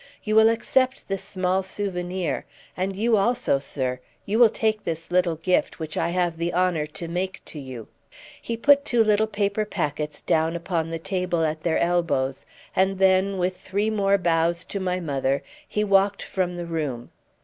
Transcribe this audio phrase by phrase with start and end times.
[0.23, 5.35] You will accept this small souvenir; and you also, sir, you will take this little
[5.35, 7.87] gift, which I have the honour to make to you."
[8.41, 13.37] He put two little paper packets down upon the table at their elbows, and then,
[13.37, 17.11] with three more bows to my mother, he walked from the room.